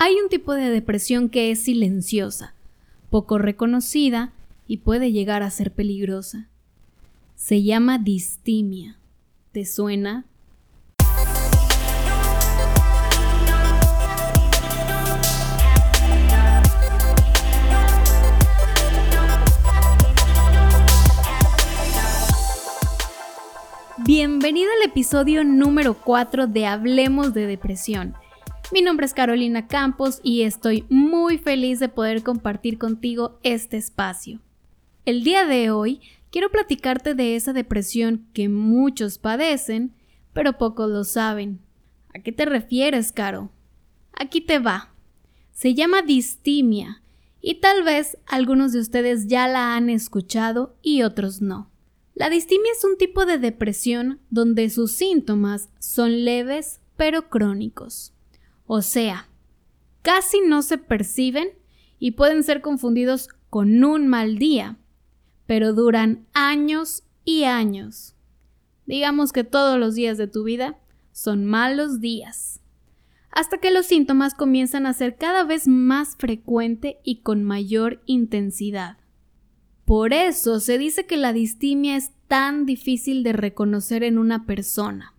Hay 0.00 0.14
un 0.22 0.28
tipo 0.28 0.54
de 0.54 0.70
depresión 0.70 1.28
que 1.28 1.50
es 1.50 1.64
silenciosa, 1.64 2.54
poco 3.10 3.36
reconocida 3.36 4.32
y 4.68 4.76
puede 4.76 5.10
llegar 5.10 5.42
a 5.42 5.50
ser 5.50 5.72
peligrosa. 5.72 6.46
Se 7.34 7.64
llama 7.64 7.98
distimia. 7.98 8.96
¿Te 9.50 9.66
suena? 9.66 10.24
Bienvenida 23.96 24.68
al 24.80 24.88
episodio 24.88 25.42
número 25.42 25.94
4 25.94 26.46
de 26.46 26.66
Hablemos 26.66 27.34
de 27.34 27.46
Depresión. 27.46 28.14
Mi 28.70 28.82
nombre 28.82 29.06
es 29.06 29.14
Carolina 29.14 29.66
Campos 29.66 30.20
y 30.22 30.42
estoy 30.42 30.84
muy 30.90 31.38
feliz 31.38 31.80
de 31.80 31.88
poder 31.88 32.22
compartir 32.22 32.76
contigo 32.76 33.40
este 33.42 33.78
espacio. 33.78 34.42
El 35.06 35.24
día 35.24 35.46
de 35.46 35.70
hoy 35.70 36.02
quiero 36.30 36.50
platicarte 36.50 37.14
de 37.14 37.34
esa 37.34 37.54
depresión 37.54 38.28
que 38.34 38.50
muchos 38.50 39.16
padecen, 39.16 39.94
pero 40.34 40.58
pocos 40.58 40.90
lo 40.90 41.04
saben. 41.04 41.60
¿A 42.12 42.18
qué 42.18 42.30
te 42.30 42.44
refieres, 42.44 43.10
Caro? 43.10 43.50
Aquí 44.12 44.42
te 44.42 44.58
va. 44.58 44.92
Se 45.50 45.72
llama 45.72 46.02
distimia 46.02 47.02
y 47.40 47.60
tal 47.60 47.84
vez 47.84 48.18
algunos 48.26 48.74
de 48.74 48.80
ustedes 48.80 49.28
ya 49.28 49.48
la 49.48 49.76
han 49.76 49.88
escuchado 49.88 50.76
y 50.82 51.04
otros 51.04 51.40
no. 51.40 51.70
La 52.14 52.28
distimia 52.28 52.72
es 52.76 52.84
un 52.84 52.98
tipo 52.98 53.24
de 53.24 53.38
depresión 53.38 54.20
donde 54.28 54.68
sus 54.68 54.92
síntomas 54.92 55.70
son 55.78 56.26
leves 56.26 56.80
pero 56.98 57.30
crónicos. 57.30 58.12
O 58.70 58.82
sea, 58.82 59.28
casi 60.02 60.42
no 60.42 60.60
se 60.60 60.76
perciben 60.76 61.48
y 61.98 62.12
pueden 62.12 62.44
ser 62.44 62.60
confundidos 62.60 63.30
con 63.48 63.82
un 63.82 64.06
mal 64.08 64.38
día, 64.38 64.76
pero 65.46 65.72
duran 65.72 66.26
años 66.34 67.02
y 67.24 67.44
años. 67.44 68.14
Digamos 68.84 69.32
que 69.32 69.42
todos 69.42 69.80
los 69.80 69.94
días 69.94 70.18
de 70.18 70.28
tu 70.28 70.44
vida 70.44 70.78
son 71.12 71.46
malos 71.46 72.00
días, 72.00 72.60
hasta 73.30 73.56
que 73.56 73.70
los 73.70 73.86
síntomas 73.86 74.34
comienzan 74.34 74.84
a 74.84 74.92
ser 74.92 75.16
cada 75.16 75.44
vez 75.44 75.66
más 75.66 76.16
frecuente 76.16 76.98
y 77.02 77.22
con 77.22 77.44
mayor 77.44 78.02
intensidad. 78.04 78.98
Por 79.86 80.12
eso 80.12 80.60
se 80.60 80.76
dice 80.76 81.06
que 81.06 81.16
la 81.16 81.32
distimia 81.32 81.96
es 81.96 82.12
tan 82.26 82.66
difícil 82.66 83.22
de 83.22 83.32
reconocer 83.32 84.02
en 84.02 84.18
una 84.18 84.44
persona. 84.44 85.14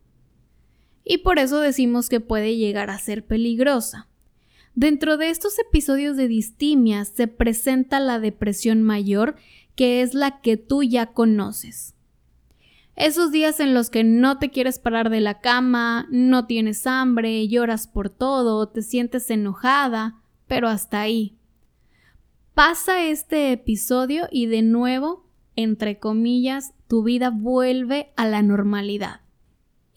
Y 1.11 1.17
por 1.17 1.39
eso 1.39 1.59
decimos 1.59 2.07
que 2.07 2.19
puede 2.19 2.55
llegar 2.55 2.91
a 2.91 2.99
ser 2.99 3.25
peligrosa. 3.25 4.07
Dentro 4.75 5.17
de 5.17 5.31
estos 5.31 5.57
episodios 5.57 6.15
de 6.17 6.27
distimia 6.27 7.03
se 7.03 7.27
presenta 7.27 7.99
la 7.99 8.19
depresión 8.19 8.83
mayor, 8.83 9.35
que 9.75 10.03
es 10.03 10.13
la 10.13 10.39
que 10.41 10.55
tú 10.55 10.83
ya 10.83 11.07
conoces. 11.07 11.95
Esos 12.95 13.31
días 13.31 13.59
en 13.59 13.73
los 13.73 13.89
que 13.89 14.03
no 14.03 14.37
te 14.37 14.51
quieres 14.51 14.77
parar 14.77 15.09
de 15.09 15.19
la 15.19 15.39
cama, 15.39 16.07
no 16.11 16.45
tienes 16.45 16.85
hambre, 16.85 17.47
lloras 17.47 17.87
por 17.87 18.11
todo, 18.11 18.69
te 18.69 18.83
sientes 18.83 19.31
enojada, 19.31 20.21
pero 20.45 20.67
hasta 20.67 21.01
ahí. 21.01 21.39
Pasa 22.53 23.03
este 23.03 23.51
episodio 23.51 24.27
y 24.31 24.45
de 24.45 24.61
nuevo, 24.61 25.25
entre 25.55 25.97
comillas, 25.97 26.75
tu 26.87 27.01
vida 27.01 27.31
vuelve 27.31 28.11
a 28.15 28.27
la 28.27 28.43
normalidad. 28.43 29.21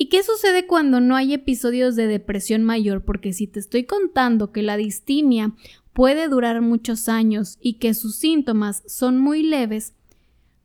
¿Y 0.03 0.06
qué 0.06 0.25
sucede 0.25 0.67
cuando 0.67 1.00
no 1.00 1.14
hay 1.14 1.33
episodios 1.33 1.95
de 1.95 2.08
depresión 2.08 2.64
mayor? 2.64 3.05
Porque 3.05 3.33
si 3.33 3.47
te 3.47 3.61
estoy 3.61 3.84
contando 3.84 4.50
que 4.50 4.61
la 4.61 4.77
distimia 4.77 5.53
puede 5.92 6.27
durar 6.27 6.61
muchos 6.61 7.08
años 7.08 7.56
y 7.61 7.75
que 7.75 7.95
sus 7.95 8.17
síntomas 8.17 8.83
son 8.89 9.20
muy 9.20 9.45
leves, 9.45 9.95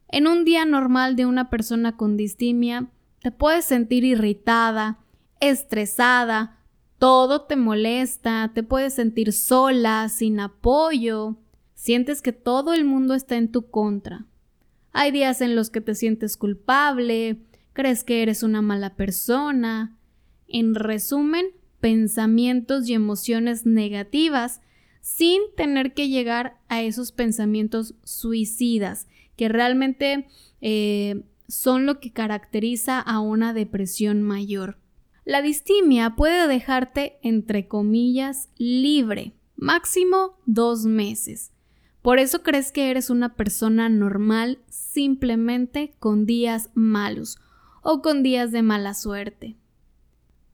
en 0.08 0.26
un 0.26 0.44
día 0.44 0.66
normal 0.66 1.16
de 1.16 1.28
una 1.28 1.52
persona 1.52 1.96
con 1.98 2.18
distimia 2.18 2.90
te 3.22 3.30
puedes 3.30 3.66
sentir 3.66 4.04
irritada, 4.06 4.98
estresada, 5.40 6.58
todo 6.98 7.44
te 7.44 7.58
molesta, 7.58 8.50
te 8.56 8.64
puedes 8.64 8.96
sentir 8.96 9.34
sola, 9.34 10.10
sin 10.10 10.40
apoyo, 10.40 11.38
Sientes 11.76 12.24
que 12.24 12.34
todo 12.34 12.74
el 12.74 12.86
mundo 12.86 13.14
está 13.14 13.36
en 13.36 13.52
tu 13.52 13.70
contra. 13.70 14.26
Hay 14.94 15.12
días 15.12 15.42
en 15.42 15.56
los 15.56 15.70
que 15.70 15.80
te 15.80 15.94
sientes 15.94 16.38
culpable, 16.38 17.38
crees 17.78 18.04
que 18.04 18.24
eres 18.24 18.42
una 18.42 18.64
mala 18.64 18.96
persona. 18.96 19.96
En 20.48 20.74
resumen, 20.74 21.46
pensamientos 21.80 22.90
y 22.90 22.96
emociones 22.96 23.68
negativas 23.68 24.62
sin 25.00 25.44
tener 25.56 25.94
que 25.94 26.10
llegar 26.10 26.58
a 26.70 26.82
esos 26.82 27.12
pensamientos 27.12 27.94
suicidas 28.04 29.08
que 29.36 29.48
realmente 29.48 30.26
eh, 30.60 31.22
son 31.48 31.86
lo 31.86 32.00
que 32.00 32.12
caracteriza 32.12 33.00
a 33.00 33.20
una 33.20 33.54
depresión 33.54 34.24
mayor. 34.24 34.80
La 35.24 35.44
distimia 35.44 36.16
puede 36.16 36.48
dejarte, 36.48 37.20
entre 37.22 37.68
comillas, 37.68 38.50
libre, 38.58 39.34
máximo 39.56 40.40
dos 40.48 40.86
meses. 40.86 41.52
Por 42.02 42.18
eso 42.18 42.42
crees 42.42 42.72
que 42.72 42.90
eres 42.90 43.12
una 43.12 43.36
persona 43.36 43.88
normal 43.88 44.58
simplemente 44.68 45.94
con 46.00 46.26
días 46.26 46.72
malos 46.74 47.38
o 47.90 48.02
con 48.02 48.22
días 48.22 48.52
de 48.52 48.64
mala 48.64 48.94
suerte. 48.94 49.56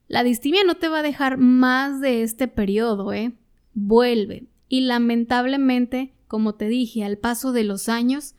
La 0.06 0.22
distimia 0.22 0.62
no 0.62 0.76
te 0.76 0.86
va 0.86 1.00
a 1.00 1.02
dejar 1.02 1.36
más 1.36 2.00
de 2.00 2.22
este 2.22 2.46
periodo, 2.46 3.12
¿eh? 3.12 3.32
Vuelve. 3.72 4.46
Y 4.68 4.82
lamentablemente, 4.82 6.14
como 6.28 6.54
te 6.54 6.68
dije, 6.68 7.02
al 7.02 7.18
paso 7.18 7.50
de 7.50 7.64
los 7.64 7.88
años, 7.88 8.36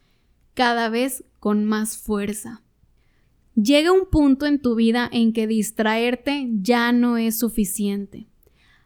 cada 0.54 0.88
vez 0.88 1.26
con 1.42 1.66
más 1.66 1.98
fuerza. 1.98 2.62
Llega 3.54 3.92
un 3.92 4.10
punto 4.10 4.46
en 4.46 4.62
tu 4.62 4.76
vida 4.76 5.10
en 5.12 5.34
que 5.34 5.46
distraerte 5.46 6.48
ya 6.54 6.94
no 6.94 7.18
es 7.18 7.38
suficiente. 7.38 8.28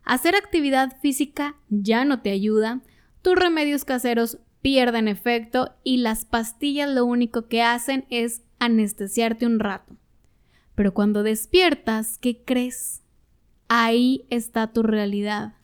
Hacer 0.01 0.33
actividad 0.35 0.97
física 1.03 1.55
ya 1.69 2.03
no 2.03 2.23
te 2.23 2.31
ayuda, 2.31 2.81
tus 3.21 3.35
remedios 3.35 3.85
caseros 3.85 4.39
pierden 4.63 5.07
efecto 5.07 5.75
y 5.83 5.97
las 5.97 6.25
pastillas 6.25 6.89
lo 6.89 7.05
único 7.05 7.47
que 7.47 7.61
hacen 7.61 8.05
es 8.09 8.41
anestesiarte 8.57 9.45
un 9.45 9.59
rato. 9.59 9.98
Pero 10.79 10.93
cuando 10.93 11.23
despiertas, 11.23 12.17
¿qué 12.17 12.41
crees? 12.45 13.03
Ahí 13.67 14.25
está 14.29 14.71
tu 14.71 14.81
realidad. 14.81 15.55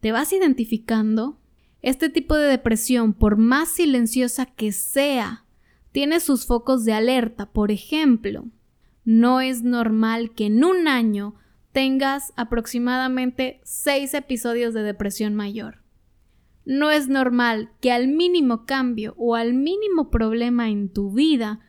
¿Te 0.00 0.12
vas 0.12 0.34
identificando? 0.34 1.40
Este 1.80 2.10
tipo 2.10 2.36
de 2.36 2.48
depresión, 2.48 3.14
por 3.14 3.38
más 3.38 3.70
silenciosa 3.70 4.44
que 4.44 4.72
sea, 4.72 5.46
tiene 5.92 6.20
sus 6.20 6.44
focos 6.44 6.84
de 6.84 6.92
alerta. 6.92 7.52
Por 7.52 7.70
ejemplo, 7.70 8.44
no 9.06 9.40
es 9.40 9.62
normal 9.62 10.34
que 10.34 10.44
en 10.44 10.62
un 10.62 10.88
año 10.88 11.36
tengas 11.72 12.34
aproximadamente 12.36 13.62
seis 13.64 14.12
episodios 14.12 14.74
de 14.74 14.82
depresión 14.82 15.34
mayor. 15.34 15.78
No 16.66 16.90
es 16.90 17.08
normal 17.08 17.70
que 17.80 17.92
al 17.92 18.08
mínimo 18.08 18.66
cambio 18.66 19.14
o 19.16 19.36
al 19.36 19.54
mínimo 19.54 20.10
problema 20.10 20.68
en 20.68 20.90
tu 20.90 21.10
vida 21.12 21.60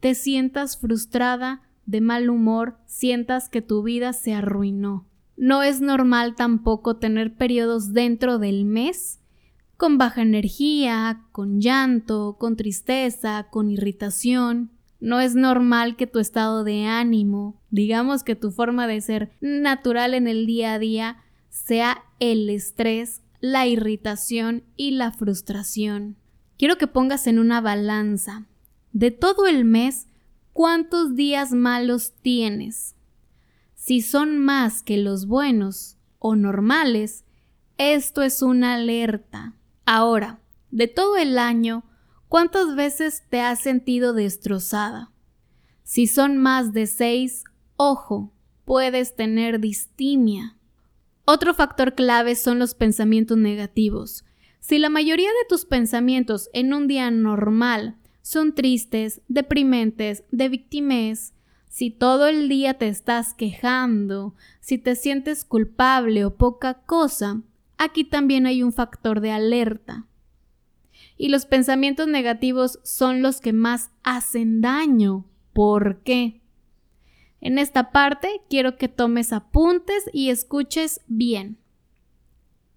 te 0.00 0.16
sientas 0.16 0.76
frustrada, 0.76 1.63
de 1.86 2.00
mal 2.00 2.30
humor, 2.30 2.78
sientas 2.86 3.48
que 3.48 3.62
tu 3.62 3.82
vida 3.82 4.12
se 4.12 4.34
arruinó. 4.34 5.06
No 5.36 5.62
es 5.62 5.80
normal 5.80 6.34
tampoco 6.34 6.96
tener 6.96 7.36
periodos 7.36 7.92
dentro 7.92 8.38
del 8.38 8.64
mes 8.64 9.20
con 9.76 9.98
baja 9.98 10.22
energía, 10.22 11.22
con 11.32 11.60
llanto, 11.60 12.36
con 12.38 12.56
tristeza, 12.56 13.48
con 13.50 13.70
irritación. 13.70 14.70
No 15.00 15.20
es 15.20 15.34
normal 15.34 15.96
que 15.96 16.06
tu 16.06 16.20
estado 16.20 16.64
de 16.64 16.84
ánimo, 16.84 17.60
digamos 17.70 18.22
que 18.22 18.36
tu 18.36 18.50
forma 18.50 18.86
de 18.86 19.00
ser 19.00 19.32
natural 19.40 20.14
en 20.14 20.28
el 20.28 20.46
día 20.46 20.74
a 20.74 20.78
día, 20.78 21.18
sea 21.50 22.04
el 22.20 22.48
estrés 22.48 23.20
la 23.44 23.66
irritación 23.66 24.64
y 24.74 24.92
la 24.92 25.12
frustración. 25.12 26.16
Quiero 26.56 26.78
que 26.78 26.86
pongas 26.86 27.26
en 27.26 27.38
una 27.38 27.60
balanza 27.60 28.46
de 28.94 29.10
todo 29.10 29.46
el 29.46 29.66
mes 29.66 30.06
cuántos 30.54 31.16
días 31.16 31.52
malos 31.52 32.14
tienes. 32.22 32.94
Si 33.74 34.00
son 34.00 34.38
más 34.38 34.82
que 34.82 34.96
los 34.96 35.26
buenos 35.26 35.98
o 36.18 36.36
normales, 36.36 37.24
esto 37.76 38.22
es 38.22 38.40
una 38.40 38.74
alerta. 38.74 39.54
Ahora, 39.84 40.40
de 40.70 40.86
todo 40.88 41.16
el 41.16 41.38
año, 41.38 41.84
¿cuántas 42.28 42.76
veces 42.76 43.24
te 43.28 43.40
has 43.40 43.60
sentido 43.60 44.14
destrozada? 44.14 45.10
Si 45.82 46.06
son 46.06 46.38
más 46.38 46.72
de 46.72 46.86
seis, 46.86 47.44
ojo, 47.76 48.32
puedes 48.64 49.16
tener 49.16 49.60
distimia. 49.60 50.56
Otro 51.26 51.52
factor 51.52 51.94
clave 51.94 52.36
son 52.36 52.60
los 52.60 52.74
pensamientos 52.74 53.36
negativos. 53.36 54.24
Si 54.60 54.78
la 54.78 54.88
mayoría 54.88 55.28
de 55.28 55.48
tus 55.48 55.64
pensamientos 55.64 56.48
en 56.52 56.72
un 56.72 56.86
día 56.86 57.10
normal 57.10 57.98
son 58.24 58.54
tristes, 58.54 59.20
deprimentes, 59.28 60.24
de 60.30 60.48
victimez, 60.48 61.34
si 61.68 61.90
todo 61.90 62.26
el 62.26 62.48
día 62.48 62.72
te 62.78 62.88
estás 62.88 63.34
quejando, 63.34 64.34
si 64.60 64.78
te 64.78 64.96
sientes 64.96 65.44
culpable 65.44 66.24
o 66.24 66.34
poca 66.34 66.72
cosa, 66.72 67.42
aquí 67.76 68.02
también 68.02 68.46
hay 68.46 68.62
un 68.62 68.72
factor 68.72 69.20
de 69.20 69.30
alerta. 69.30 70.06
Y 71.18 71.28
los 71.28 71.44
pensamientos 71.44 72.08
negativos 72.08 72.80
son 72.82 73.20
los 73.20 73.42
que 73.42 73.52
más 73.52 73.90
hacen 74.02 74.62
daño. 74.62 75.26
¿Por 75.52 76.00
qué? 76.02 76.40
En 77.42 77.58
esta 77.58 77.92
parte 77.92 78.40
quiero 78.48 78.78
que 78.78 78.88
tomes 78.88 79.34
apuntes 79.34 80.08
y 80.14 80.30
escuches 80.30 81.02
bien. 81.08 81.58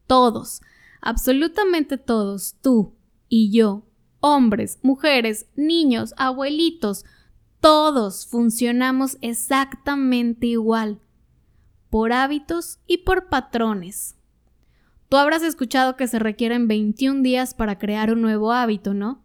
Todos, 0.07 0.61
absolutamente 0.99 1.97
todos, 1.97 2.57
tú 2.61 2.91
y 3.29 3.49
yo, 3.49 3.86
hombres, 4.19 4.79
mujeres, 4.81 5.47
niños, 5.55 6.13
abuelitos, 6.17 7.05
todos 7.59 8.27
funcionamos 8.27 9.17
exactamente 9.21 10.47
igual, 10.47 10.99
por 11.89 12.13
hábitos 12.13 12.79
y 12.87 12.99
por 12.99 13.29
patrones. 13.29 14.15
Tú 15.09 15.17
habrás 15.17 15.41
escuchado 15.41 15.95
que 15.95 16.07
se 16.07 16.19
requieren 16.19 16.67
21 16.67 17.21
días 17.21 17.53
para 17.53 17.77
crear 17.79 18.11
un 18.11 18.21
nuevo 18.21 18.51
hábito, 18.51 18.93
¿no? 18.93 19.23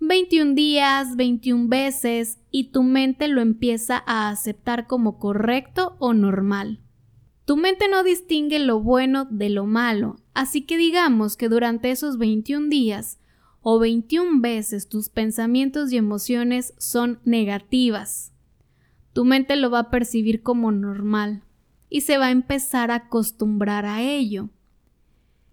21 0.00 0.54
días, 0.54 1.16
21 1.16 1.68
veces, 1.68 2.38
y 2.50 2.70
tu 2.70 2.82
mente 2.82 3.28
lo 3.28 3.40
empieza 3.40 4.02
a 4.06 4.28
aceptar 4.28 4.86
como 4.86 5.18
correcto 5.18 5.96
o 5.98 6.12
normal. 6.12 6.80
Tu 7.44 7.56
mente 7.56 7.88
no 7.88 8.02
distingue 8.02 8.58
lo 8.58 8.80
bueno 8.80 9.26
de 9.30 9.48
lo 9.48 9.66
malo, 9.66 10.16
así 10.34 10.62
que 10.62 10.76
digamos 10.76 11.36
que 11.36 11.48
durante 11.48 11.92
esos 11.92 12.18
21 12.18 12.68
días 12.68 13.18
o 13.68 13.80
21 13.80 14.42
veces 14.42 14.88
tus 14.88 15.08
pensamientos 15.08 15.90
y 15.90 15.96
emociones 15.96 16.72
son 16.78 17.18
negativas. 17.24 18.32
Tu 19.12 19.24
mente 19.24 19.56
lo 19.56 19.72
va 19.72 19.80
a 19.80 19.90
percibir 19.90 20.44
como 20.44 20.70
normal 20.70 21.42
y 21.90 22.02
se 22.02 22.16
va 22.16 22.26
a 22.26 22.30
empezar 22.30 22.92
a 22.92 22.94
acostumbrar 22.94 23.84
a 23.84 24.02
ello. 24.02 24.50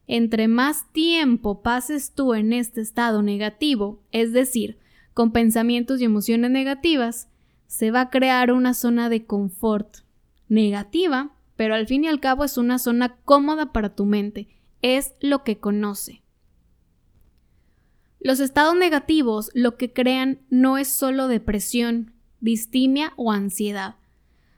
Entre 0.05 0.47
más 0.47 0.91
tiempo 0.91 1.63
pases 1.63 2.13
tú 2.13 2.35
en 2.35 2.53
este 2.53 2.81
estado 2.81 3.23
negativo, 3.23 4.03
es 4.11 4.31
decir, 4.31 4.77
con 5.15 5.31
pensamientos 5.31 5.99
y 5.99 6.03
emociones 6.03 6.51
negativas, 6.51 7.29
se 7.65 7.89
va 7.89 8.01
a 8.01 8.09
crear 8.11 8.51
una 8.51 8.75
zona 8.75 9.09
de 9.09 9.25
confort 9.25 10.01
negativa, 10.49 11.35
pero 11.55 11.73
al 11.73 11.87
fin 11.87 12.03
y 12.03 12.09
al 12.09 12.19
cabo 12.19 12.43
es 12.43 12.59
una 12.59 12.77
zona 12.77 13.15
cómoda 13.25 13.73
para 13.73 13.95
tu 13.95 14.05
mente, 14.05 14.49
es 14.83 15.15
lo 15.19 15.43
que 15.43 15.57
conoce. 15.57 16.22
Los 18.23 18.39
estados 18.39 18.75
negativos 18.77 19.51
lo 19.53 19.75
que 19.75 19.91
crean 19.91 20.39
no 20.49 20.77
es 20.77 20.87
solo 20.87 21.27
depresión, 21.27 22.13
distimia 22.39 23.11
o 23.17 23.33
ansiedad, 23.33 23.95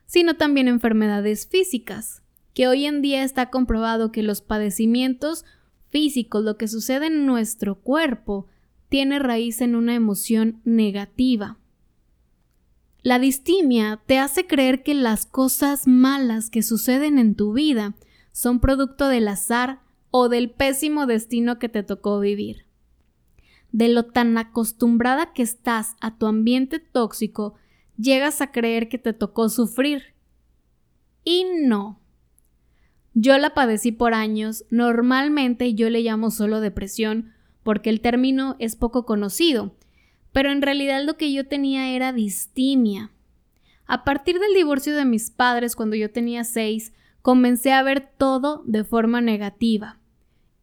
sino 0.06 0.36
también 0.36 0.68
enfermedades 0.68 1.48
físicas, 1.48 2.22
que 2.54 2.68
hoy 2.68 2.86
en 2.86 3.02
día 3.02 3.24
está 3.24 3.50
comprobado 3.50 4.12
que 4.12 4.22
los 4.22 4.40
padecimientos 4.40 5.44
físicos, 5.88 6.44
lo 6.44 6.56
que 6.56 6.68
sucede 6.68 7.06
en 7.06 7.26
nuestro 7.26 7.80
cuerpo, 7.80 8.46
tiene 8.88 9.18
raíz 9.18 9.60
en 9.60 9.74
una 9.74 9.96
emoción 9.96 10.60
negativa. 10.64 11.58
La 13.02 13.18
distimia 13.18 14.00
te 14.06 14.18
hace 14.18 14.46
creer 14.46 14.84
que 14.84 14.94
las 14.94 15.26
cosas 15.26 15.88
malas 15.88 16.50
que 16.50 16.62
suceden 16.62 17.18
en 17.18 17.34
tu 17.34 17.52
vida 17.52 17.94
son 18.30 18.60
producto 18.60 19.08
del 19.08 19.26
azar 19.26 19.80
o 20.12 20.28
del 20.28 20.50
pésimo 20.50 21.06
destino 21.06 21.58
que 21.58 21.68
te 21.68 21.82
tocó 21.82 22.20
vivir. 22.20 22.65
De 23.76 23.90
lo 23.90 24.06
tan 24.06 24.38
acostumbrada 24.38 25.34
que 25.34 25.42
estás 25.42 25.96
a 26.00 26.16
tu 26.16 26.24
ambiente 26.24 26.78
tóxico, 26.78 27.56
llegas 27.98 28.40
a 28.40 28.50
creer 28.50 28.88
que 28.88 28.96
te 28.96 29.12
tocó 29.12 29.50
sufrir. 29.50 30.14
Y 31.24 31.44
no. 31.44 32.00
Yo 33.12 33.36
la 33.36 33.52
padecí 33.52 33.92
por 33.92 34.14
años, 34.14 34.64
normalmente 34.70 35.74
yo 35.74 35.90
le 35.90 36.00
llamo 36.00 36.30
solo 36.30 36.60
depresión 36.60 37.34
porque 37.62 37.90
el 37.90 38.00
término 38.00 38.56
es 38.60 38.76
poco 38.76 39.04
conocido, 39.04 39.76
pero 40.32 40.50
en 40.52 40.62
realidad 40.62 41.04
lo 41.04 41.18
que 41.18 41.30
yo 41.34 41.46
tenía 41.46 41.90
era 41.90 42.14
distimia. 42.14 43.10
A 43.84 44.04
partir 44.04 44.38
del 44.38 44.54
divorcio 44.54 44.96
de 44.96 45.04
mis 45.04 45.30
padres 45.30 45.76
cuando 45.76 45.96
yo 45.96 46.10
tenía 46.10 46.44
seis, 46.44 46.94
comencé 47.20 47.74
a 47.74 47.82
ver 47.82 48.10
todo 48.16 48.62
de 48.64 48.84
forma 48.84 49.20
negativa 49.20 49.98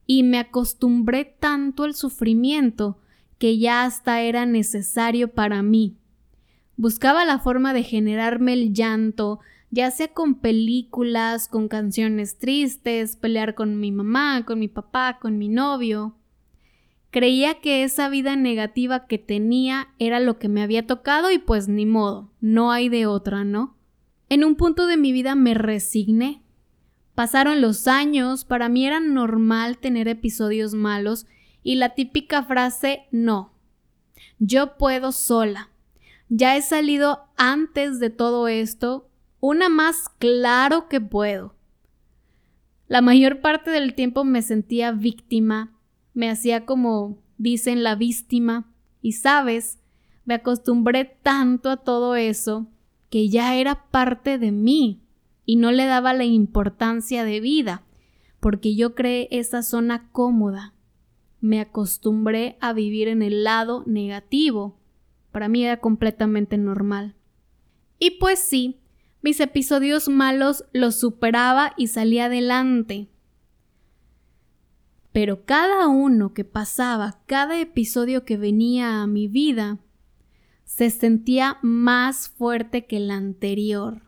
y 0.07 0.23
me 0.23 0.39
acostumbré 0.39 1.25
tanto 1.25 1.83
al 1.83 1.93
sufrimiento 1.93 2.97
que 3.43 3.57
ya 3.57 3.83
hasta 3.83 4.21
era 4.21 4.45
necesario 4.45 5.33
para 5.33 5.61
mí. 5.63 5.97
Buscaba 6.77 7.25
la 7.25 7.39
forma 7.39 7.73
de 7.73 7.83
generarme 7.83 8.53
el 8.53 8.73
llanto, 8.73 9.41
ya 9.69 9.91
sea 9.91 10.07
con 10.07 10.35
películas, 10.35 11.49
con 11.49 11.67
canciones 11.67 12.37
tristes, 12.37 13.17
pelear 13.17 13.53
con 13.53 13.81
mi 13.81 13.91
mamá, 13.91 14.45
con 14.45 14.59
mi 14.59 14.69
papá, 14.69 15.19
con 15.19 15.37
mi 15.37 15.49
novio. 15.49 16.15
Creía 17.09 17.55
que 17.55 17.83
esa 17.83 18.07
vida 18.07 18.37
negativa 18.37 19.07
que 19.07 19.17
tenía 19.17 19.89
era 19.99 20.21
lo 20.21 20.39
que 20.39 20.47
me 20.47 20.61
había 20.61 20.87
tocado 20.87 21.29
y 21.29 21.37
pues 21.37 21.67
ni 21.67 21.85
modo, 21.85 22.31
no 22.39 22.71
hay 22.71 22.87
de 22.87 23.07
otra, 23.07 23.43
¿no? 23.43 23.75
En 24.29 24.45
un 24.45 24.55
punto 24.55 24.87
de 24.87 24.95
mi 24.95 25.11
vida 25.11 25.35
me 25.35 25.53
resigné. 25.53 26.43
Pasaron 27.13 27.59
los 27.59 27.89
años, 27.89 28.45
para 28.45 28.69
mí 28.69 28.87
era 28.87 29.01
normal 29.01 29.79
tener 29.79 30.07
episodios 30.07 30.73
malos 30.75 31.25
y 31.63 31.75
la 31.75 31.95
típica 31.95 32.43
frase 32.43 33.07
no. 33.11 33.53
Yo 34.39 34.77
puedo 34.77 35.11
sola. 35.11 35.69
Ya 36.29 36.55
he 36.55 36.61
salido 36.61 37.25
antes 37.37 37.99
de 37.99 38.09
todo 38.09 38.47
esto 38.47 39.09
una 39.39 39.69
más 39.69 40.09
claro 40.19 40.87
que 40.87 41.01
puedo. 41.01 41.55
La 42.87 43.01
mayor 43.01 43.41
parte 43.41 43.71
del 43.71 43.95
tiempo 43.95 44.23
me 44.23 44.41
sentía 44.41 44.91
víctima, 44.91 45.73
me 46.13 46.29
hacía 46.29 46.65
como 46.65 47.17
dicen 47.37 47.83
la 47.83 47.95
víctima, 47.95 48.71
y 49.01 49.13
sabes, 49.13 49.79
me 50.25 50.35
acostumbré 50.35 51.05
tanto 51.05 51.69
a 51.69 51.77
todo 51.77 52.15
eso 52.15 52.67
que 53.09 53.29
ya 53.29 53.55
era 53.55 53.89
parte 53.91 54.37
de 54.37 54.51
mí 54.51 55.01
y 55.45 55.57
no 55.57 55.71
le 55.71 55.85
daba 55.85 56.13
la 56.13 56.23
importancia 56.23 57.25
de 57.25 57.41
vida, 57.41 57.83
porque 58.39 58.75
yo 58.75 58.95
creé 58.95 59.27
esa 59.31 59.61
zona 59.61 60.09
cómoda. 60.11 60.72
Me 61.43 61.59
acostumbré 61.59 62.57
a 62.61 62.71
vivir 62.71 63.09
en 63.09 63.21
el 63.21 63.43
lado 63.43 63.83
negativo. 63.85 64.79
Para 65.33 65.49
mí 65.49 65.65
era 65.65 65.81
completamente 65.81 66.57
normal. 66.57 67.15
Y 67.99 68.11
pues 68.11 68.39
sí, 68.39 68.79
mis 69.21 69.41
episodios 69.41 70.07
malos 70.07 70.63
los 70.71 70.95
superaba 70.95 71.73
y 71.75 71.87
salía 71.87 72.27
adelante. 72.27 73.09
Pero 75.11 75.43
cada 75.43 75.89
uno 75.89 76.33
que 76.33 76.45
pasaba, 76.45 77.19
cada 77.25 77.59
episodio 77.59 78.23
que 78.23 78.37
venía 78.37 79.01
a 79.01 79.07
mi 79.07 79.27
vida, 79.27 79.79
se 80.63 80.89
sentía 80.91 81.57
más 81.61 82.29
fuerte 82.29 82.85
que 82.85 82.95
el 82.95 83.11
anterior. 83.11 84.03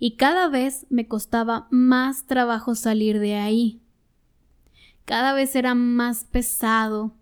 Y 0.00 0.16
cada 0.16 0.48
vez 0.48 0.86
me 0.90 1.06
costaba 1.06 1.68
más 1.70 2.26
trabajo 2.26 2.74
salir 2.74 3.20
de 3.20 3.36
ahí. 3.36 3.81
Cada 5.04 5.32
vez 5.32 5.56
era 5.56 5.74
más 5.74 6.24
pesado, 6.24 7.14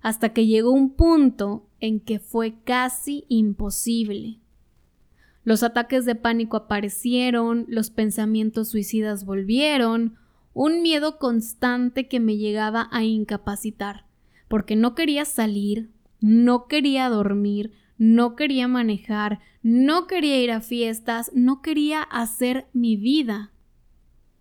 hasta 0.00 0.32
que 0.32 0.46
llegó 0.46 0.70
un 0.70 0.90
punto 0.90 1.68
en 1.80 2.00
que 2.00 2.18
fue 2.18 2.62
casi 2.64 3.24
imposible. 3.28 4.40
Los 5.44 5.62
ataques 5.62 6.04
de 6.04 6.14
pánico 6.16 6.56
aparecieron, 6.56 7.66
los 7.68 7.90
pensamientos 7.90 8.68
suicidas 8.68 9.24
volvieron, 9.24 10.16
un 10.54 10.82
miedo 10.82 11.18
constante 11.18 12.08
que 12.08 12.18
me 12.18 12.36
llegaba 12.36 12.88
a 12.90 13.04
incapacitar, 13.04 14.06
porque 14.48 14.74
no 14.74 14.94
quería 14.94 15.24
salir, 15.24 15.90
no 16.20 16.66
quería 16.66 17.08
dormir, 17.08 17.72
no 17.96 18.34
quería 18.34 18.66
manejar, 18.66 19.38
no 19.62 20.08
quería 20.08 20.42
ir 20.42 20.50
a 20.50 20.60
fiestas, 20.60 21.30
no 21.34 21.62
quería 21.62 22.02
hacer 22.02 22.66
mi 22.72 22.96
vida. 22.96 23.52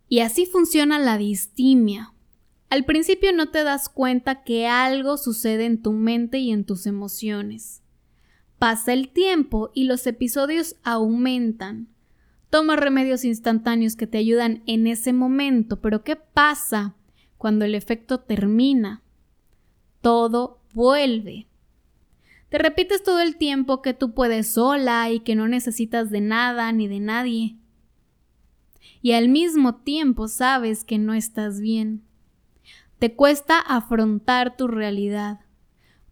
Y 0.07 0.21
así 0.21 0.45
funciona 0.45 0.97
la 0.97 1.17
distimia. 1.17 2.14
Al 2.69 2.83
principio 2.85 3.31
no 3.31 3.49
te 3.49 3.63
das 3.63 3.89
cuenta 3.89 4.43
que 4.43 4.67
algo 4.67 5.17
sucede 5.17 5.65
en 5.65 5.81
tu 5.81 5.91
mente 5.93 6.39
y 6.39 6.51
en 6.51 6.65
tus 6.65 6.87
emociones. 6.87 7.83
Pasa 8.57 8.93
el 8.93 9.09
tiempo 9.09 9.71
y 9.73 9.83
los 9.83 10.07
episodios 10.07 10.75
aumentan. 10.83 11.89
Toma 12.49 12.75
remedios 12.75 13.25
instantáneos 13.25 13.95
que 13.95 14.07
te 14.07 14.17
ayudan 14.17 14.63
en 14.65 14.87
ese 14.87 15.11
momento, 15.13 15.81
pero 15.81 16.03
¿qué 16.03 16.15
pasa 16.15 16.95
cuando 17.37 17.65
el 17.65 17.75
efecto 17.75 18.21
termina? 18.21 19.03
Todo 20.01 20.61
vuelve. 20.73 21.47
Te 22.49 22.57
repites 22.57 23.03
todo 23.03 23.19
el 23.19 23.35
tiempo 23.35 23.81
que 23.81 23.93
tú 23.93 24.13
puedes 24.13 24.53
sola 24.53 25.11
y 25.11 25.19
que 25.19 25.35
no 25.35 25.47
necesitas 25.47 26.09
de 26.09 26.21
nada 26.21 26.71
ni 26.71 26.87
de 26.87 27.01
nadie. 27.01 27.57
Y 29.01 29.11
al 29.11 29.27
mismo 29.27 29.75
tiempo 29.75 30.29
sabes 30.29 30.85
que 30.85 30.97
no 30.97 31.13
estás 31.13 31.59
bien. 31.59 32.04
Te 32.99 33.15
cuesta 33.15 33.59
afrontar 33.59 34.55
tu 34.57 34.67
realidad 34.67 35.41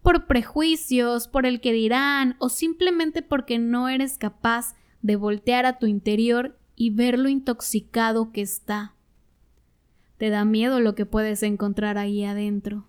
por 0.04 0.26
prejuicios, 0.26 1.28
por 1.28 1.46
el 1.46 1.62
que 1.62 1.72
dirán 1.72 2.36
o 2.38 2.50
simplemente 2.50 3.22
porque 3.22 3.58
no 3.58 3.88
eres 3.88 4.18
capaz 4.18 4.74
de 5.00 5.16
voltear 5.16 5.64
a 5.64 5.78
tu 5.78 5.86
interior 5.86 6.58
y 6.76 6.90
ver 6.90 7.18
lo 7.18 7.30
intoxicado 7.30 8.30
que 8.30 8.42
está. 8.42 8.94
Te 10.18 10.28
da 10.28 10.44
miedo 10.44 10.78
lo 10.78 10.94
que 10.94 11.06
puedes 11.06 11.42
encontrar 11.42 11.96
ahí 11.96 12.22
adentro. 12.22 12.86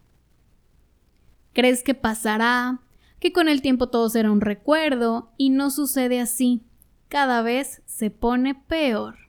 Crees 1.53 1.83
que 1.83 1.93
pasará, 1.93 2.81
que 3.21 3.31
con 3.31 3.47
el 3.47 3.61
tiempo 3.61 3.87
todo 3.87 4.09
será 4.09 4.29
un 4.29 4.41
recuerdo, 4.41 5.31
y 5.37 5.51
no 5.51 5.71
sucede 5.71 6.19
así. 6.19 6.63
Cada 7.07 7.41
vez 7.41 7.81
se 7.85 8.11
pone 8.11 8.55
peor. 8.55 9.24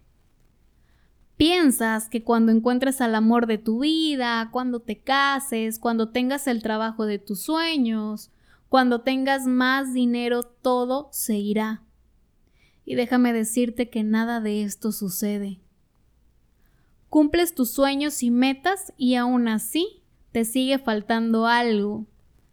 Piensas 1.37 2.09
que 2.09 2.25
cuando 2.25 2.51
encuentres 2.51 3.01
al 3.01 3.15
amor 3.15 3.47
de 3.47 3.59
tu 3.59 3.81
vida, 3.81 4.49
cuando 4.53 4.81
te 4.81 4.99
cases, 4.99 5.79
cuando 5.79 6.09
tengas 6.09 6.47
el 6.47 6.63
trabajo 6.63 7.05
de 7.05 7.19
tus 7.19 7.41
sueños, 7.41 8.31
cuando 8.71 9.03
tengas 9.03 9.47
más 9.47 9.93
dinero, 9.93 10.45
todo 10.45 11.09
se 11.13 11.37
irá. 11.37 11.83
Y 12.87 12.95
déjame 12.95 13.33
decirte 13.33 13.91
que 13.91 14.03
nada 14.03 14.41
de 14.41 14.63
esto 14.63 14.93
sucede. 14.93 15.61
Cumples 17.11 17.55
tus 17.55 17.71
sueños 17.71 18.23
y 18.23 18.31
metas 18.31 18.93
y 18.97 19.17
aún 19.17 19.49
así 19.49 20.03
te 20.33 20.45
sigue 20.45 20.79
faltando 20.79 21.47
algo. 21.47 22.07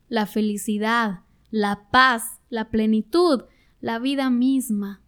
La 0.10 0.26
felicidad, 0.26 1.22
la 1.52 1.88
paz, 1.90 2.40
la 2.50 2.70
plenitud, 2.70 3.44
la 3.80 4.00
vida 4.00 4.30
misma. 4.30 5.03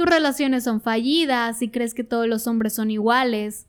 Tus 0.00 0.08
relaciones 0.08 0.64
son 0.64 0.80
fallidas 0.80 1.60
y 1.60 1.68
crees 1.68 1.92
que 1.92 2.04
todos 2.04 2.26
los 2.26 2.46
hombres 2.46 2.72
son 2.72 2.90
iguales, 2.90 3.66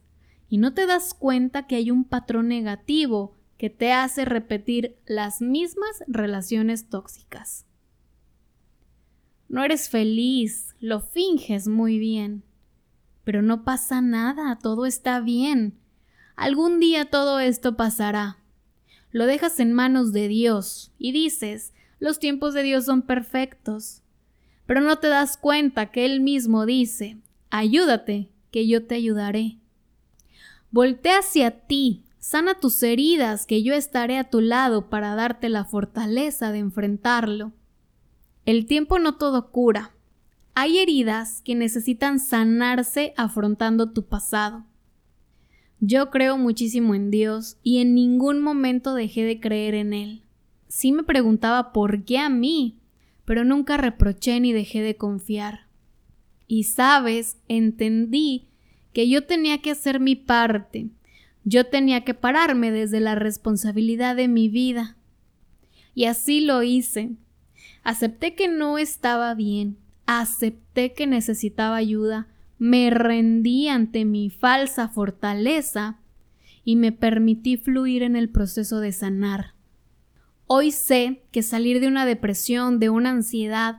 y 0.48 0.60
no 0.60 0.74
te 0.74 0.86
das 0.86 1.14
cuenta 1.14 1.68
que 1.68 1.76
hay 1.76 1.92
un 1.92 2.06
patrón 2.06 2.48
negativo 2.48 3.36
que 3.58 3.70
te 3.70 3.92
hace 3.92 4.24
repetir 4.24 4.96
las 5.06 5.42
mismas 5.42 6.02
relaciones 6.08 6.88
tóxicas. 6.88 7.66
No 9.50 9.62
eres 9.66 9.90
feliz, 9.90 10.74
lo 10.80 11.02
finges 11.02 11.68
muy 11.68 12.00
bien, 12.00 12.46
pero 13.26 13.42
no 13.42 13.66
pasa 13.66 14.00
nada, 14.00 14.58
todo 14.58 14.86
está 14.86 15.20
bien. 15.20 15.82
Algún 16.38 16.80
día 16.80 17.10
todo 17.10 17.42
esto 17.42 17.76
pasará. 17.76 18.38
Lo 19.12 19.26
dejas 19.26 19.60
en 19.60 19.74
manos 19.74 20.14
de 20.14 20.30
Dios 20.30 20.94
y 20.98 21.12
dices, 21.12 21.74
los 22.00 22.20
tiempos 22.20 22.54
de 22.54 22.64
Dios 22.64 22.86
son 22.86 23.02
perfectos 23.02 24.01
pero 24.72 24.80
no 24.80 25.00
te 25.00 25.08
das 25.08 25.36
cuenta 25.36 25.92
que 25.92 26.06
Él 26.06 26.22
mismo 26.22 26.66
dice, 26.66 27.18
ayúdate, 27.50 28.30
que 28.52 28.70
yo 28.70 28.86
te 28.86 28.96
ayudaré. 28.96 29.58
Voltea 30.72 31.20
hacia 31.20 31.68
ti, 31.68 32.06
sana 32.20 32.58
tus 32.58 32.82
heridas, 32.82 33.46
que 33.46 33.64
yo 33.64 33.74
estaré 33.74 34.18
a 34.18 34.30
tu 34.30 34.40
lado 34.40 34.90
para 34.90 35.14
darte 35.14 35.50
la 35.50 35.66
fortaleza 35.66 36.54
de 36.54 36.60
enfrentarlo. 36.60 37.52
El 38.46 38.66
tiempo 38.66 38.98
no 38.98 39.18
todo 39.18 39.52
cura. 39.52 39.92
Hay 40.54 40.78
heridas 40.78 41.42
que 41.42 41.54
necesitan 41.54 42.22
sanarse 42.22 43.14
afrontando 43.18 43.92
tu 43.92 44.06
pasado. 44.06 44.64
Yo 45.82 46.10
creo 46.12 46.38
muchísimo 46.38 46.96
en 46.96 47.12
Dios 47.12 47.58
y 47.62 47.80
en 47.80 47.94
ningún 47.94 48.40
momento 48.40 48.96
dejé 48.96 49.26
de 49.26 49.42
creer 49.42 49.74
en 49.74 49.92
Él. 49.92 50.24
Sí 50.70 50.94
me 50.94 51.04
preguntaba 51.04 51.74
por 51.74 52.06
qué 52.06 52.20
a 52.20 52.30
mí, 52.30 52.81
pero 53.32 53.46
nunca 53.46 53.78
reproché 53.78 54.42
ni 54.42 54.52
dejé 54.52 54.82
de 54.82 54.98
confiar. 54.98 55.62
Y 56.48 56.64
sabes, 56.64 57.38
entendí 57.48 58.50
que 58.92 59.08
yo 59.08 59.24
tenía 59.24 59.60
que 59.60 59.72
hacer 59.72 60.02
mi 60.02 60.18
parte, 60.18 60.90
yo 61.46 61.66
tenía 61.66 62.04
que 62.04 62.14
pararme 62.14 62.72
desde 62.72 63.00
la 63.00 63.16
responsabilidad 63.16 64.18
de 64.18 64.28
mi 64.28 64.50
vida. 64.50 64.98
Y 65.96 66.08
así 66.08 66.42
lo 66.42 66.62
hice. 66.62 67.12
Acepté 67.84 68.36
que 68.36 68.50
no 68.50 68.78
estaba 68.78 69.34
bien, 69.34 69.78
acepté 70.06 70.92
que 70.92 71.08
necesitaba 71.08 71.78
ayuda, 71.78 72.28
me 72.60 72.90
rendí 72.90 73.70
ante 73.70 74.04
mi 74.04 74.30
falsa 74.30 74.90
fortaleza 74.90 76.02
y 76.66 76.76
me 76.76 76.92
permití 76.92 77.56
fluir 77.56 78.04
en 78.04 78.18
el 78.18 78.28
proceso 78.28 78.82
de 78.82 78.92
sanar. 78.92 79.54
Hoy 80.54 80.72
sé 80.72 81.24
que 81.32 81.44
salir 81.44 81.80
de 81.80 81.88
una 81.88 82.06
depresión, 82.06 82.78
de 82.78 82.90
una 82.90 83.12
ansiedad, 83.12 83.78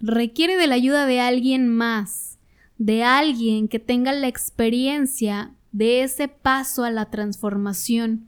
requiere 0.00 0.56
de 0.56 0.66
la 0.66 0.74
ayuda 0.74 1.06
de 1.06 1.20
alguien 1.20 1.68
más, 1.68 2.40
de 2.76 3.04
alguien 3.04 3.68
que 3.68 3.78
tenga 3.78 4.12
la 4.12 4.26
experiencia 4.26 5.54
de 5.70 6.02
ese 6.02 6.26
paso 6.26 6.82
a 6.82 6.90
la 6.90 7.08
transformación. 7.08 8.26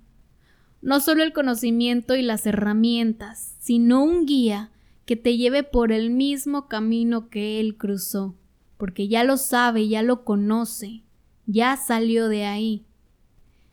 No 0.81 1.01
solo 1.01 1.25
el 1.25 1.33
conocimiento 1.33 2.15
y 2.15 2.23
las 2.23 2.47
herramientas, 2.47 3.57
sino 3.59 4.05
un 4.05 4.25
guía 4.25 4.71
que 5.05 5.17
te 5.17 5.37
lleve 5.37 5.65
por 5.65 5.91
el 5.91 6.11
mismo 6.11 6.69
camino 6.69 7.29
que 7.29 7.59
él 7.59 7.77
cruzó, 7.77 8.37
porque 8.77 9.09
ya 9.09 9.25
lo 9.25 9.37
sabe, 9.37 9.89
ya 9.89 10.03
lo 10.03 10.23
conoce, 10.25 11.03
ya 11.47 11.77
salió 11.77 12.29
de 12.29 12.45
ahí. 12.45 12.87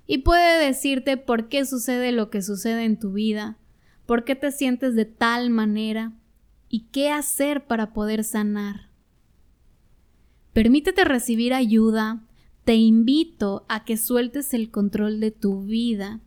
Y 0.08 0.24
puede 0.24 0.66
decirte 0.66 1.18
por 1.18 1.50
qué 1.50 1.68
sucede 1.68 2.12
lo 2.12 2.32
que 2.32 2.42
sucede 2.42 2.84
en 2.84 2.98
tu 2.98 3.12
vida, 3.12 3.60
por 4.08 4.24
qué 4.24 4.36
te 4.36 4.52
sientes 4.52 4.96
de 4.96 5.06
tal 5.06 5.52
manera 5.52 6.14
y 6.70 6.88
qué 6.92 7.12
hacer 7.12 7.68
para 7.68 7.94
poder 7.94 8.24
sanar. 8.24 8.90
Permítete 10.54 11.04
recibir 11.04 11.54
ayuda, 11.54 12.24
te 12.64 12.76
invito 12.76 13.66
a 13.70 13.86
que 13.86 13.98
sueltes 13.98 14.54
el 14.54 14.72
control 14.72 15.20
de 15.20 15.32
tu 15.32 15.62
vida 15.62 16.22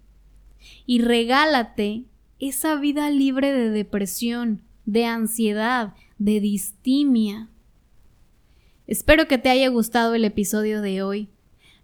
y 0.87 1.01
regálate 1.01 2.05
esa 2.39 2.77
vida 2.77 3.11
libre 3.11 3.53
de 3.53 3.71
depresión, 3.71 4.63
de 4.85 5.07
ansiedad, 5.07 5.95
de 6.19 6.39
distimia. 6.41 7.49
Espero 8.87 9.27
que 9.27 9.39
te 9.39 9.49
haya 9.49 9.69
gustado 9.69 10.15
el 10.15 10.25
episodio 10.25 10.83
de 10.83 11.03
hoy. 11.03 11.29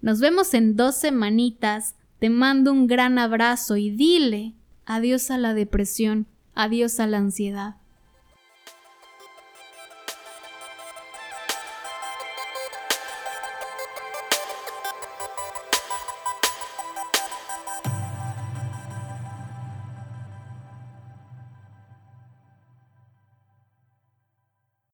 Nos 0.02 0.20
vemos 0.20 0.52
en 0.54 0.76
dos 0.76 0.94
semanitas. 0.96 1.94
Te 2.18 2.28
mando 2.28 2.70
un 2.70 2.86
gran 2.86 3.18
abrazo 3.18 3.76
y 3.76 3.90
dile 3.90 4.55
Adiós 4.86 5.32
a 5.32 5.36
la 5.36 5.52
depresión, 5.52 6.28
adiós 6.54 7.00
a 7.00 7.08
la 7.08 7.18
ansiedad. 7.18 7.74